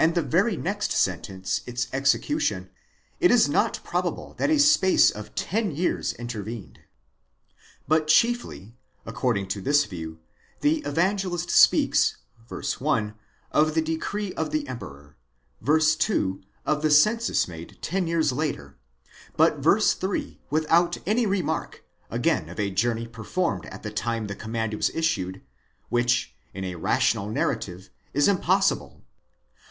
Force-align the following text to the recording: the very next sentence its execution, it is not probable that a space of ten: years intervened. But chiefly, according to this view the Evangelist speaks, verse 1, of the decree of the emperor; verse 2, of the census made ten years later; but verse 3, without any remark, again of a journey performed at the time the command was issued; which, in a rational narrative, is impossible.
the 0.15 0.23
very 0.23 0.57
next 0.57 0.91
sentence 0.91 1.61
its 1.67 1.87
execution, 1.93 2.71
it 3.19 3.29
is 3.29 3.47
not 3.47 3.79
probable 3.83 4.33
that 4.39 4.49
a 4.49 4.57
space 4.57 5.11
of 5.11 5.35
ten: 5.35 5.69
years 5.69 6.13
intervened. 6.13 6.79
But 7.87 8.07
chiefly, 8.07 8.73
according 9.05 9.47
to 9.49 9.61
this 9.61 9.85
view 9.85 10.17
the 10.61 10.79
Evangelist 10.87 11.51
speaks, 11.51 12.17
verse 12.49 12.81
1, 12.81 13.13
of 13.51 13.75
the 13.75 13.81
decree 13.83 14.33
of 14.33 14.49
the 14.49 14.67
emperor; 14.67 15.17
verse 15.61 15.95
2, 15.95 16.41
of 16.65 16.81
the 16.81 16.89
census 16.89 17.47
made 17.47 17.77
ten 17.83 18.07
years 18.07 18.31
later; 18.31 18.79
but 19.37 19.59
verse 19.59 19.93
3, 19.93 20.41
without 20.49 20.97
any 21.05 21.27
remark, 21.27 21.83
again 22.09 22.49
of 22.49 22.59
a 22.59 22.71
journey 22.71 23.07
performed 23.07 23.67
at 23.67 23.83
the 23.83 23.91
time 23.91 24.25
the 24.25 24.33
command 24.35 24.73
was 24.73 24.89
issued; 24.95 25.43
which, 25.89 26.33
in 26.55 26.63
a 26.63 26.73
rational 26.73 27.29
narrative, 27.29 27.91
is 28.15 28.27
impossible. 28.27 29.05